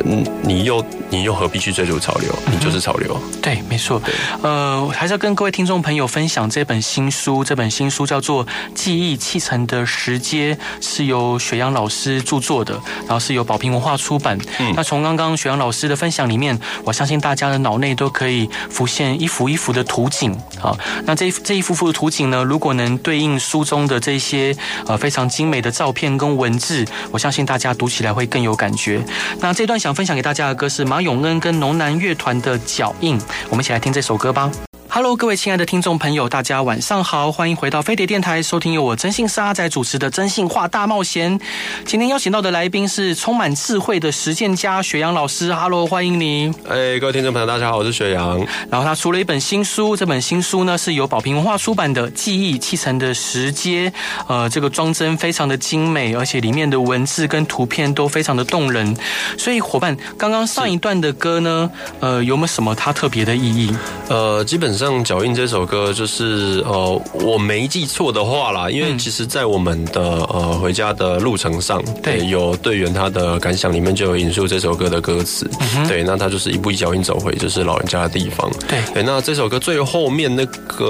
[0.04, 2.34] 嗯，你又你又何必去追逐潮流？
[2.52, 3.16] 你就是潮流。
[3.40, 4.02] 对，没错。
[4.42, 12.22] 呃，还是要跟各位听众朋友分享这本新书，这本新书叫做《记忆砌成的石阶》，是由雪阳老师。
[12.28, 14.38] 著作的，然后是由宝瓶文化出版。
[14.60, 20.38] 嗯，那从刚刚雪阳老师的分享里面，我相信大家的脑内都可以浮现一幅一幅的图景。
[20.60, 29.04] 好，那这这一幅幅的图景呢，如果能对应书中的这些呃非常精美的照片跟文字，我相信大家读起来会更有感觉。
[29.39, 33.17] 那这段想分享给大家的歌是马永恩跟农南乐团的脚印，
[33.50, 34.52] 我们一起来听这首歌吧。
[34.98, 41.40] Hello，各位亲爱的听众朋友，大家晚上好，欢迎回到飞碟电台，收听由我真性是阿仔主持的《真性话大冒险》。
[41.86, 46.52] 今天邀请到的来宾是充满智慧的实践家雪阳老师，Hello，欢迎你。
[46.68, 48.44] 哎，各位听众朋友，大家好，我是雪阳。
[48.72, 53.92] 然后他出了一本新书，这本新书呢是由宝瓶文化出版的《记忆砌成的石阶》，
[54.28, 58.98] 呃，这个装帧非常的精美，而且里面的文字跟图片都非常的动人。
[59.38, 63.78] 所以伙伴，刚刚上一段的歌呢，呃，有没有什么它特别的意义？
[64.10, 64.87] 呃，基本上。
[64.88, 75.45] 上脚印这首歌，就是呃，我没记错的话啦，因为其实，在我们的呃回家的路程上，对，有队员他的感想里面就有引述这首歌的歌词，
[75.76, 80.86] 嗯，对，那他就是一步一脚印走回就是老人家的地方，对，对，那这首歌最后面那个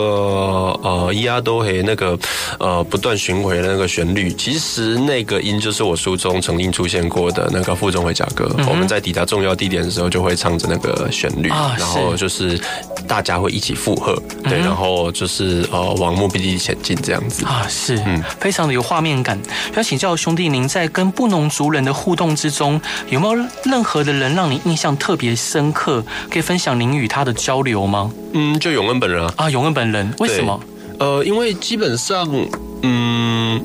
[0.83, 2.15] 呃咿呀哆嘿那个
[2.59, 12.59] 呃不断巡回的那个旋律，其实那个音就是我书中曾经出现过的那个附中回家歌，嗯，我们在抵达重要地点的时候就会唱着那个旋律，啊，然后就是
[13.07, 19.39] 大家会一起附和，对，然后就是呃往目的地前进这样子啊，是，嗯，非常的有画面感。
[19.75, 26.03] 要请教兄弟，您在跟布农族人的互动之中，有没有任何的人让你印象特别深刻？
[26.29, 28.11] 可以分享您与他的交流吗？
[28.33, 30.59] 嗯，就永恩本人啊，啊，永恩本人，为什么？
[30.99, 32.27] 呃，因为基本上，
[32.81, 33.63] 嗯。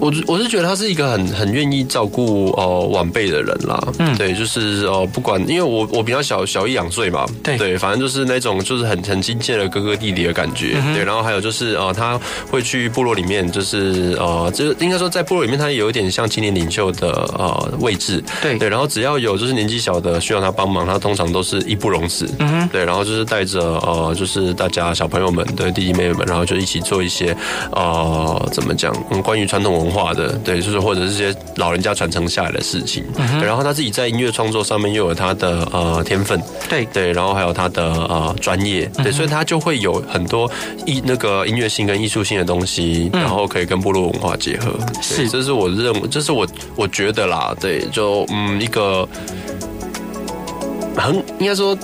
[0.00, 7.56] 我我是觉得他是一个很很愿意照顾呃晚辈的人啦，嗯，对，就是呃不管，因为我我比较小小一两岁嘛，对。
[7.56, 18.58] 对，反正就是那种就是很很亲切的哥哥弟弟的感觉，嗯，对，然后还有就是呃他会去部落里面，就是呃就应该说在部落里面，他有一点像青年领袖的呃位置，对。
[18.58, 27.34] 对，然后只要有就是年纪小的需要他帮忙，他通常都是义不容辞，嗯哼，对，然后就是带着呃就是大家小朋友们的弟弟妹妹们，然后就一起做一些
[27.72, 29.83] 呃怎么讲嗯关于传统文。
[29.84, 36.84] 文化的对，就是或者是些老人家传承下来的事情，嗯，然后他自己在音乐创作上面又有他的呃天分，对。
[36.92, 40.50] 对，然后还有他的呃专业，对，所以他就会有很多
[40.86, 49.08] 艺那个音乐性跟艺术性的东西，然后可以跟部落文化结合，是，这是我认为，这是我我觉得啦，对，就嗯一个。
[50.96, 51.76] 很应该说，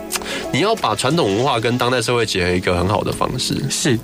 [0.53, 3.55] 你要把传统文化跟当代社会结合一个很好的方式。
[3.71, 3.99] 是，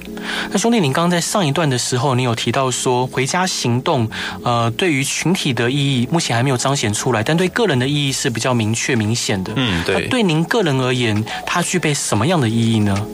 [0.50, 4.08] 那兄弟，您刚刚在上一段的时候，你有提到说回家行动，
[4.42, 9.52] 呃，对于群体的意义目前还没有彰显出来，但对个人的意义是比较明确明显的。
[9.56, 9.94] 嗯，对。
[9.94, 13.06] 那对您个人而言，它具备什么样的意义呢？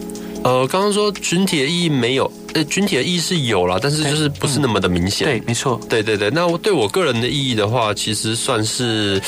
[0.44, 2.31] 呃，刚刚说群体的意义没有。
[2.55, 5.27] 呃，群体的意义是有了，但是就是不是那么的明显。
[5.27, 5.81] 对，没错。
[5.88, 9.21] 对对对，那我对我个人的意义的话，其实算是，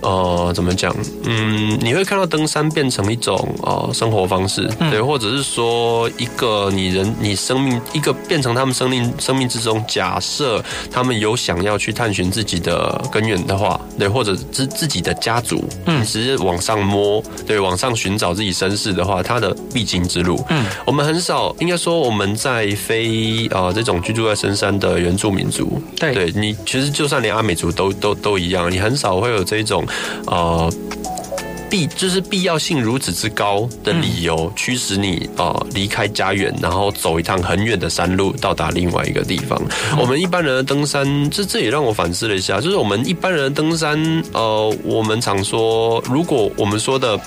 [0.00, 0.94] 呃，怎么讲？
[1.24, 10.60] 嗯，你会看到登山变成一种呃生活方式，对，或者是说一个你人你生命一个变成他们生命生命之中，假设
[10.90, 22.63] 他们有想要去探寻自己的根源的话，对，或者自自己的家族，嗯，直接往上摸，对，往上寻找自己身世的话，他的必经之路，嗯，我们很少，应该说我们在。
[22.72, 29.84] 非啊、呃，这种居住在深山的原住民族，对，对你其实就算连阿美族都都都一样，你很少会有这种
[30.26, 30.72] 呃
[31.68, 39.60] 必就是必要性如此之高的理由驱使你啊离开家园，然后走一趟很远的山路到达另外一个地方。
[39.90, 43.98] 嗯、我们一般人的登山，这这也让我反思了一下，就是我们一般人的登山，
[44.32, 47.18] 呃，我们常说，如果我们说的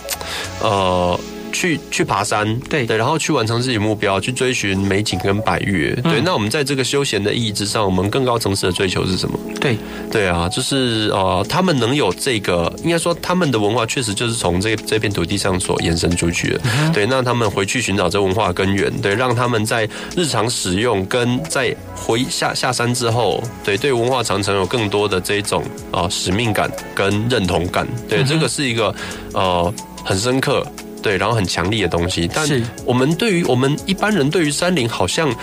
[0.62, 1.20] 呃。
[1.58, 6.20] 去去爬山，对对，然后去完成自己目标，去追寻美景跟百越，对。
[6.20, 9.40] 嗯、那我们在这个休闲的意义之上，我们更高层次的追求是什么？
[9.60, 9.76] 对
[10.12, 16.62] 对啊，就是呃，他们能有这个，应该说他们的文化确实就是从这这片土地上所延伸出去的。
[16.64, 27.88] 嗯、对，那他们回去寻找这文化根源，对，让他们在日常使用跟在回下下山之后，对对文化长城有更多的这种啊、呃、使命感跟认同感。
[28.08, 28.94] 对，嗯、这个是一个
[29.34, 29.74] 呃
[30.06, 30.64] 很深刻。
[31.08, 32.46] 对，然后很强力的东西，但
[32.84, 35.34] 我们对于我们一般人对于山林好像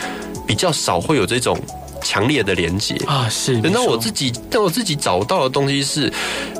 [0.46, 1.58] 比较少会有这种。
[2.04, 3.60] 强烈的连接啊，是。
[3.62, 6.12] 那我自己，但我自己找到的东西是，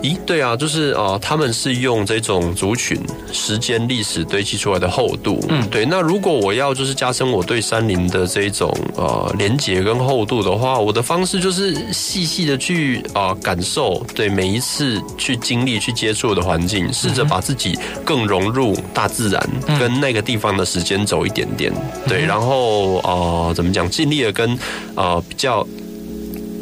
[0.03, 2.99] 咦，对啊，就是啊、呃，他们是用这种族群、
[3.31, 5.45] 时间、历史堆积出来的厚度。
[5.51, 5.85] 嗯，对。
[5.85, 21.71] 那如果我要就是加深我对山林的这种呃连接跟厚度的话，我的方式就是细细的去啊、呃、感受，对每一次去经历、去接触的环境，试着把自己更融入大自然，跟那个地方的时间走一点点。
[22.09, 23.13] 对，然后啊、
[23.49, 24.59] 呃，怎么讲，尽力的跟
[24.95, 25.23] 啊。
[25.37, 25.66] 叫。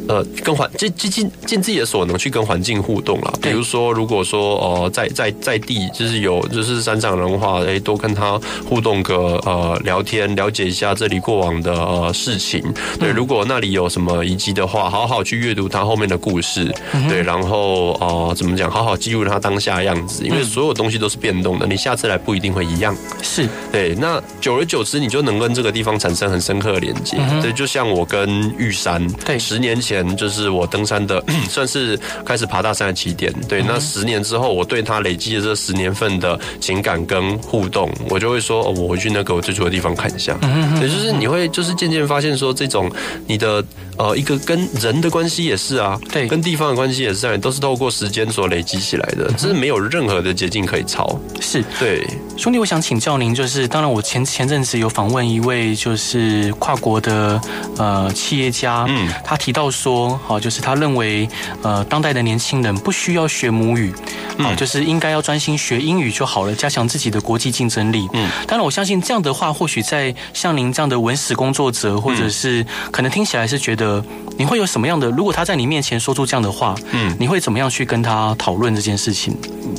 [0.09, 3.33] 呃，跟环尽尽尽尽自己的所能去跟环境互动啦。
[3.41, 12.63] 比如说，如果说哦、呃，在在在地就是有就是山上人的话，哎，多跟他互动个呃聊天，了解一下这里过往的呃事情。
[12.99, 16.75] 对，如果那里有什么遗迹的话，好好去阅读它后面的故事。
[17.09, 22.97] 对，然后呃怎么讲，好好记录它当下的样子，因为所有东西都是变动的，你下次来不一定会一样。
[23.23, 27.17] 是对，那久而久之，你就能跟这个地方产生很深刻的连接。
[27.41, 29.92] 对，就像我跟玉山，对，十年前。
[29.93, 33.33] 前就是我登山的， 算是开始爬大山的起点。
[33.49, 40.37] 对，那十年之后，我对他累积的这十年份的情感跟互动，我就会说，哦，我回去那个我最初的地方看一下。
[40.81, 42.91] 也就是你会就是渐渐发现说，这种
[43.27, 43.63] 你的
[43.99, 51.21] 呃一个跟人的关系也是啊，对，跟地方的关系也是啊，都是透过时间所累积起来的，这是没有任何的捷径可以抄。
[51.41, 52.07] 是对，
[52.43, 57.41] 兄弟，我想请教您，就是当然我前前阵子有访问一位就是跨国的
[57.79, 61.29] 呃企业家，嗯，他提到说，好，就是他认为
[61.63, 63.95] 呃当代的年轻人不需要学母语，
[64.39, 68.09] 嗯，就是应该要专心学英语就好了，加强自己的国际竞争力。
[68.13, 74.05] 嗯，当然我相信这样的话，或许在像您这样的文史工作者，或者是可能听起来是觉得
[74.37, 79.33] 你会有什么样的，如果他在你面前说出这样的话，嗯，你会怎么样去跟他讨论这件事情？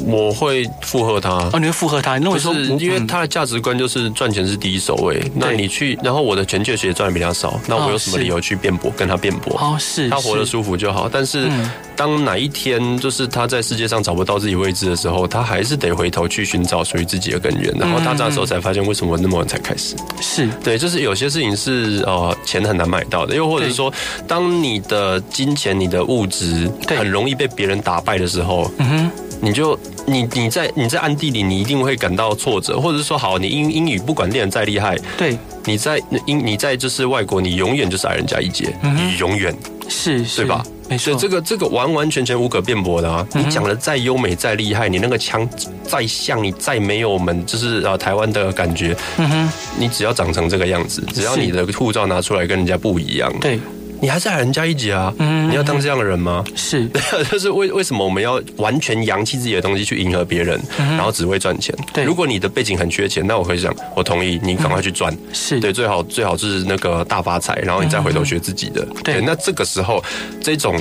[0.06, 1.30] 我会附和他。
[1.30, 2.18] 哦，你会附和他？
[2.18, 5.22] 认为说，因为他的价值观就是赚钱是第一首位。
[5.36, 9.58] 那你去，然后我的钱确实也赚的比较少，那我有什么理由去辩驳跟他辩驳？
[9.60, 11.10] 哦，是，他活得舒服就好。
[11.12, 11.50] 但是，
[11.96, 17.74] 当哪一天就是他在世界上找不到自己位置的时候，他还是得回头去寻找属于自己的根源。
[17.80, 19.96] 然后他这时候才发现，为什么那么晚才开始？
[20.22, 23.94] 是对，就是有些事情是呃钱很难买到的，又或者是说，
[24.28, 29.12] 当你的金钱、你的物质很容易被别人打败的时候，嗯哼。
[29.42, 39.56] 你就你你在你在暗地里，你一定会感到挫折，或者是说，好，你英英语不管练得再厉害，对，你在英你在就是外国，你永远就是矮人家一截，嗯、你永远
[39.88, 40.64] 是，是，对吧？
[40.90, 43.26] 没错，所以这个这个完完全全无可辩驳的啊！
[43.34, 45.48] 嗯、你讲的再优美再厉害，你那个腔
[45.84, 53.60] 再像，你再没有我们就是啊台湾的感觉，嗯哼，你只要长成这个样子，只要你的护照拿出来跟人家不一样，对。
[54.04, 55.14] 你还是矮人家一级啊！
[55.18, 56.44] 嗯，你要当这样的人吗？
[56.58, 56.90] 是，
[57.32, 61.74] 就是为为什么我们要完全扬弃自己的东西去迎合别人，然后只为赚钱？
[61.94, 65.18] 对，如果你的背景很缺钱，那我会想，我同意你赶快去赚。
[65.32, 68.86] 是对，最好最好是那个大发财，然后你再回头学自己的。
[69.06, 70.04] 对，那这个时候
[70.42, 70.76] 这种。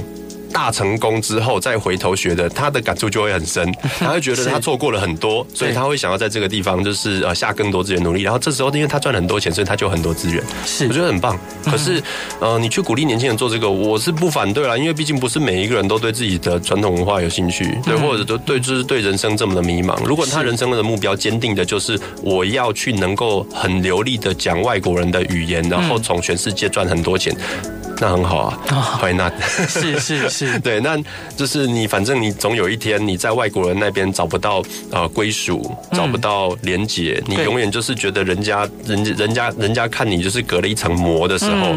[0.53, 8.22] 大成功之后再回头学的，他的感触就会很深， 他会觉得他错过了很多，所以他会想要在这个地方就是呃下更多资源努力。
[8.22, 11.38] 然后这时候因为他赚了很多钱，所以他就有很多资源，是我觉得很棒。
[11.64, 12.00] 可是
[12.38, 19.96] 呃，你去鼓励年轻人做这个，我是不反对啦，因为毕竟不是每一个人都对自己的传统文化有兴趣，对，或者都对就是对人生这么的迷茫。
[20.05, 27.34] 如果他人生的目标坚定的就是我要去能够很流利的讲外国人的语言，然后从全世界赚很多钱。
[28.03, 28.38] 那很好
[28.68, 29.30] 啊，欢迎那
[29.68, 30.98] 是是是， 对，那
[31.36, 41.76] 就是你，反正你总有一天你在外国人那边找不到呃归属，找不到连接，你永远就是觉得人家人家人家人家看你就是隔了一层膜的时候，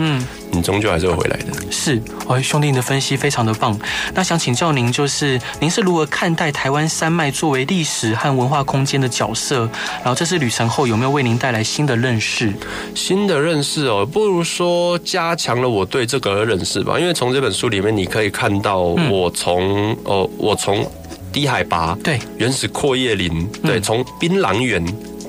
[0.56, 1.54] 你终究还是会回来的。
[1.70, 3.80] 是，哎，兄弟，你的分析非常的棒。
[4.16, 9.70] 那想请教您，就是您是如何看待台湾山脉作为历史和文化空间的角色？
[9.98, 12.52] 然后这次旅程后有没有为您带来新的认识？
[12.96, 16.16] 新的认识哦，不如说加强了我对这。
[16.16, 20.90] 这个认识吧，因为从这本书里面你可以看到我，我从哦，我从
[21.30, 24.82] 低海拔对原始阔叶林对，从槟榔园。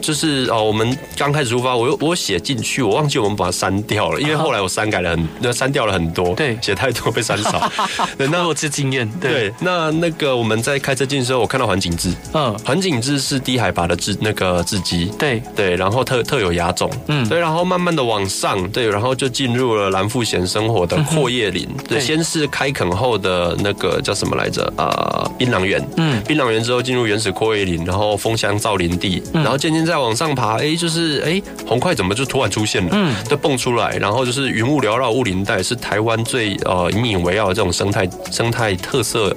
[0.07, 7.69] 就是哦，我们刚开始出发，我又我写进去，我忘记我们把它删掉了，因为后来我删改了很，那删掉了很多，对，写太多被删少。
[8.17, 15.43] 对，那我这经验，对，那那个我们在开车进的时候，我看到环景志，嗯，环景志是低海拔的字那个字迹，对。
[15.57, 24.73] 对，然后特特有亚种，嗯，对，然后慢慢的往上，对，然后就进入了蓝富贤生活的阔叶林，对，先是开垦后的那个叫什么来着？
[24.77, 29.96] 啊，槟榔园，嗯，槟榔园之后进入原始阔叶林，然后枫香造林地，然后渐渐在。
[29.97, 32.91] 再往上爬，哎，就是哎，红块怎么就突然出现了？
[32.93, 39.35] 嗯，就蹦出来，然后就是云雾缭绕雾林带，是台湾最呃引以为傲的这种生态生态特色。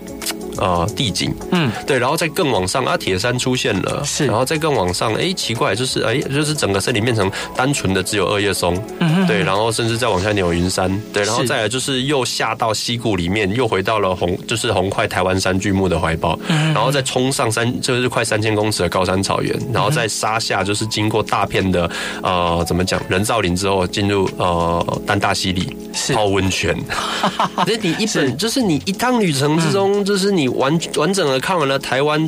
[0.59, 21.89] 啊，地景，嗯，对，然后再更往上，啊，铁山出现了，是，然后再更往上，哎，奇怪，就是哎，就是整个森林变成单纯的只有二叶松，嗯哼，对，然后甚至再往下有云山，对，然后再来就是又下到溪谷里面，又回到了红，就是红块台湾山巨木的怀抱，嗯，然后再冲上三，就是快三千公尺的高山草原，然后再杀下，就是经过大片的
[22.21, 25.75] 呃，怎么讲人造林之后，进入呃丹大溪里
[26.13, 26.75] 泡温泉，
[27.65, 30.48] 这 你一本就是你一趟旅程之中，就是你。
[30.49, 32.27] 完完整的看完了台湾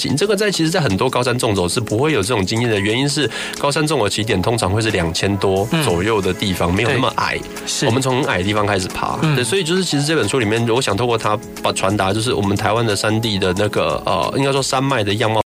[0.00, 2.80] 景，这个在其实，在很多高山纵走是不会有这种经验的。
[2.80, 7.38] 原因是高山纵走起点通常会是两千多左右的地方，没有那么矮。
[7.66, 15.41] 是我们从很矮的地方开始爬，对，所以就是其实这本书里面，我想透过它把传达，就是我们台湾的山地的那个呃，应该说山脉的样貌。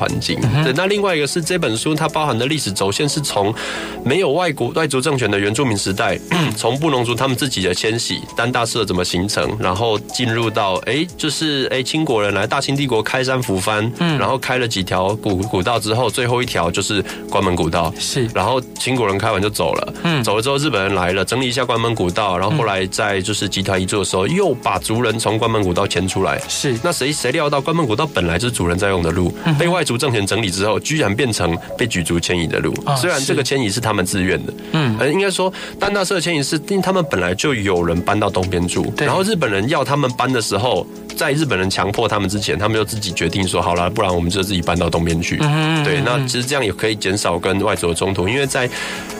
[0.00, 0.40] 环境。
[0.64, 3.54] 对，那另外一个是这本书，它包含的历史轴线是从
[4.02, 6.18] 没有外国外族政权的原住民时代，
[6.56, 32.72] 从布农族他们自己的迁徙，丹大社怎么形成，然后进入到哎，就是哎，清国人来大清帝国开山抚番，嗯，然后开了几条古古道之后，最后一条就是关门古道，是，然后清国人开完就走了，嗯，走了之后日本人来了，整理一下关门古道，然后后来在就是集团移住的时候，又把族人从关门古道迁出来，是，那谁谁料到关门古道本来就是主人在用的路，被外族政权整理之后，居然变成被举族迁移的路。
[32.96, 40.86] 虽然这个迁移是他们自愿的，嗯，而，应该说丹大社迁移是因为他们本来就有人搬到东边住，然后日本人要他们搬的时候，
[41.16, 45.36] 在日本人强迫他们之前，他们就自己决定说，好了，不然我们就自己搬到东边去。
[45.84, 48.68] 对，那其实这样也可以减少跟外族的冲突，因为在。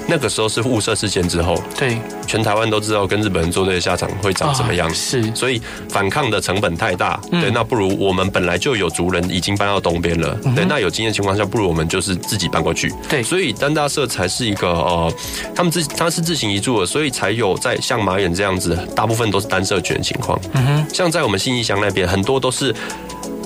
[0.09, 15.15] 那个时候是雾社事件之后，对，全台湾都知道跟日本人作对的下场会长什么样，哦、是，所以反抗的成本太大，嗯、对，那不如我们本来就有族人已经搬到东边了，嗯、对，那有经验情况下，不如我们就是自己搬过去，对，所以丹大社才是一个呃，
[15.55, 22.75] 他们自他是自行移住的，所以才有在像马远这样子，大部分都是单社群的情况，嗯哼，像在我们信义乡那边，很多都是。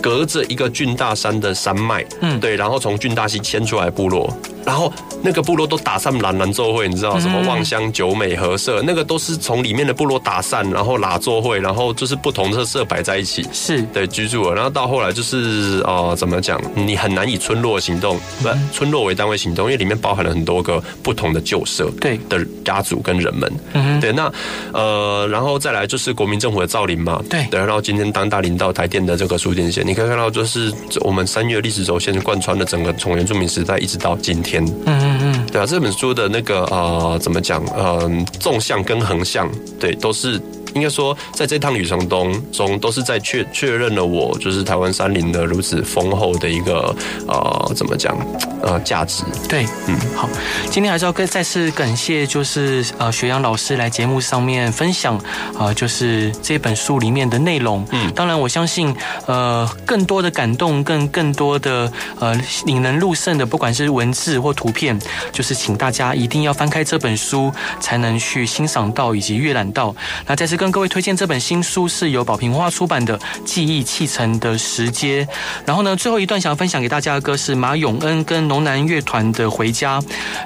[0.03, 4.30] 隔着一个郡大山的山脉，嗯，对，然后从郡大溪迁出来部落，
[4.62, 4.93] 然后
[5.25, 13.81] 那个部落都打散蓝蓝奏会，你知道什么望乡、九美、和社，那个都是从里面的部落打散，然后拉奏会，然后就是不同的社摆在一起，是。
[13.95, 24.31] 对居住了，然后到后来就是呃，怎么讲，你很难以村落行动，不，村落为单位行动，因为里面包含了很多个不同的旧社，对的家族跟人们，嗯，对，那
[24.72, 29.95] 呃，然后再来就是国民政府的造林嘛，对，对，然后今天当大林到台电的这个输电线，你。
[29.95, 34.64] 可以看到，就是我们三月历史轴线贯穿了整个从原住民时代一直到今天。
[34.87, 37.62] 嗯嗯，对啊，这本书的那个呃，怎么讲？
[37.77, 40.41] 嗯，纵向跟横向，对，都是。
[40.75, 46.95] 应该说，在这趟旅程中，中都是在确确认了我就是台湾山林的如此丰厚的一个
[47.27, 48.16] 呃，怎么讲
[48.62, 49.22] 呃价值？
[49.49, 50.29] 对，嗯，好，
[50.70, 55.16] 今天还是要跟再次感谢，就是呃学阳老师来节目上面分享
[55.55, 57.87] 啊、呃，就是这本书里面的内容。
[57.93, 58.95] 嗯，当然我相信
[59.27, 62.35] 呃更多的感动，更更多的呃
[62.66, 64.99] 引人入胜的，不管是文字或图片，
[65.33, 69.95] 就是请大家一定要翻开这本书，才能去欣赏到以及阅览到。
[70.27, 75.25] 那再次跟各位推荐这本新书，是由宝瓶文化出版的《记忆砌成的石阶》。
[75.65, 80.01] 然后呢，最后一段想要分享给大家的歌是马永恩跟农南乐团的《回家》。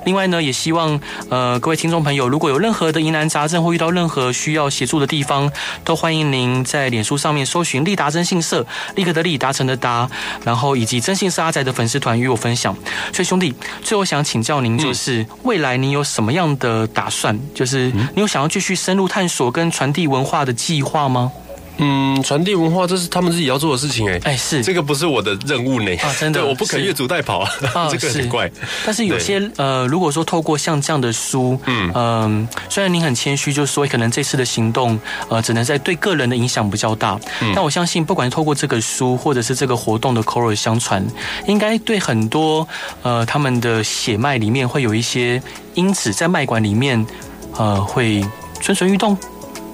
[0.04, 0.98] 另外呢，也希望
[1.30, 5.50] 呃各位听众朋友，如果有任何的疑难杂症或遇到任何需要协助的地方，
[5.84, 8.66] 都欢迎您在脸书上面搜寻“立达征信社”，
[8.96, 10.08] 立刻的立达成的达，
[10.44, 12.74] 然后以及征信社阿仔的粉丝团与我分享。
[13.12, 17.38] 所以兄弟，最后想请教您，就是未来你有什么样的打算？
[17.54, 21.30] 就是你有想要继续深入探索跟传递文化的计划吗？
[21.80, 24.64] 嗯，传递文化这是他们自己要做的事情哎、欸，哎是。
[24.64, 25.94] 这个不是我的任务呢。
[25.98, 27.48] 啊，真的我不可越俎代庖啊，
[27.88, 28.50] 这个很怪。
[28.84, 31.88] 但是有些呃，如果说透过像这样的书，嗯。
[31.94, 34.98] 嗯、呃，虽然您很谦虚，就是说可能这次的行动
[35.28, 41.06] 呃，只能在对个人的影响比较大，嗯、但我相信不管透过这个书或者是这个活动的口耳相传，
[41.46, 42.66] 应该对很多
[43.04, 45.40] 呃他们的血脉里面会有一些
[45.74, 47.06] 因此在脉管里面
[47.56, 48.20] 呃会
[48.60, 49.16] 蠢蠢欲动。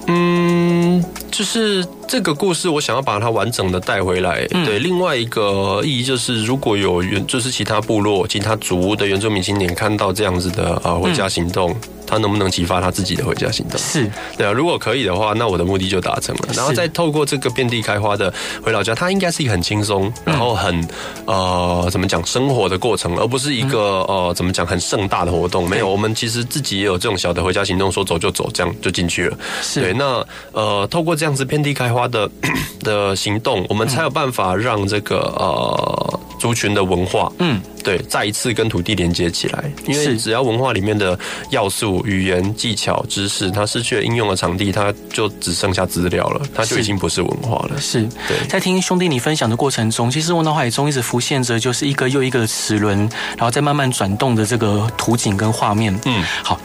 [0.07, 4.47] 嗯，就是这个故事，我想要把它完整的带回来。
[4.51, 11.71] 嗯、对，另外一个意义就是，如果有原就是其他部落、其他族的原住民青年看到这样子的呃回家行动。
[11.71, 13.79] 嗯他能不能激发他自己的回家行动？
[13.79, 16.49] 是对啊，如果可以的话，那我的目的就达成了。
[16.53, 18.33] 然后再透过这个遍地开花的
[18.63, 20.87] 回老家，他应该是一个很轻松，然后很
[21.25, 25.67] 呃怎么讲生活的过程，而不是一个呃怎么讲很盛大的活动。
[25.69, 29.37] 没有，我们其实自己也有这种小的回家行动，说走就走，这样就进去了。
[29.61, 32.29] 是对，那呃透过这样子遍地开花的
[32.81, 37.61] 的行动，我们才有办法让这个呃族群的文化，嗯。
[37.85, 41.17] 对，再一次跟土地连接起来，因为只要文化里面的
[41.51, 47.79] 要素、语言、技巧、知识，它失去了应用的场地，它就只剩下资料了，它就已经不是文化了。
[47.79, 48.47] 是，对。
[48.49, 52.97] 在听兄弟你分享的过程中，其实我脑海中一直浮现着，就是一个又一个的齿轮，
[53.37, 55.95] 然后再慢慢转动的这个图景跟画面。
[56.05, 56.59] 嗯，好，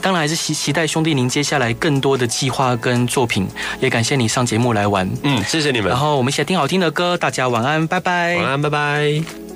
[0.00, 3.44] 当然还是期期待兄弟您接下来更多的计划跟作品，
[3.80, 5.10] 也感谢你上节目来玩。
[5.24, 5.88] 嗯，谢谢你们。
[5.88, 8.36] 然后我们一起来听好听的歌，大家晚安，拜拜。
[8.36, 9.49] 晚安，拜拜。